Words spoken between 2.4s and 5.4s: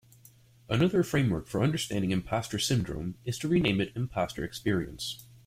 syndrome is to re-name it "impostor experience".